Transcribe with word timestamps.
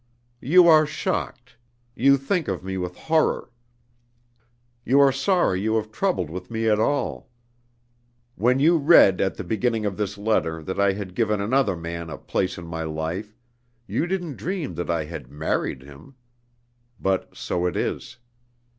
"You 0.41 0.67
are 0.67 0.87
shocked. 0.87 1.57
You 1.93 2.17
think 2.17 2.47
of 2.47 2.63
me 2.63 2.75
with 2.75 2.95
horror. 2.97 3.51
You 4.83 4.99
are 4.99 5.11
sorry 5.11 5.61
you 5.61 5.75
have 5.75 5.91
troubled 5.91 6.31
with 6.31 6.49
me 6.49 6.67
at 6.67 6.79
all. 6.79 7.29
When 8.33 8.59
you 8.59 8.77
read 8.79 9.21
at 9.21 9.35
the 9.35 9.43
beginning 9.43 9.85
of 9.85 9.97
this 9.97 10.17
letter 10.17 10.63
that 10.63 10.79
I 10.79 10.93
had 10.93 11.13
given 11.13 11.39
another 11.39 11.75
man 11.75 12.09
a 12.09 12.17
'place 12.17 12.57
in 12.57 12.65
my 12.65 12.81
life,' 12.83 13.37
you 13.85 14.07
didn't 14.07 14.37
dream 14.37 14.73
that 14.73 14.89
I 14.89 15.05
had 15.05 15.29
married 15.29 15.83
him. 15.83 16.15
But 16.99 17.37
so 17.37 17.67
it 17.67 17.75
is. 17.77 18.17